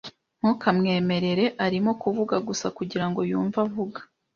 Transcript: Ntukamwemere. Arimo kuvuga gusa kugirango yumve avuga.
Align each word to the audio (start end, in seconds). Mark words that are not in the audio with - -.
Ntukamwemere. 0.39 1.31
Arimo 1.65 1.91
kuvuga 2.01 2.35
gusa 2.47 2.67
kugirango 2.77 3.19
yumve 3.29 3.57
avuga. 3.65 3.99